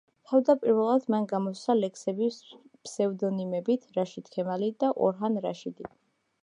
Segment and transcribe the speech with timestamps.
[0.29, 2.31] თავდაპირველად, მან გამოსცა ლექსები
[2.87, 5.93] ფსევდონიმებით რაშიდ ქემალი და ორჰან რაშიდი.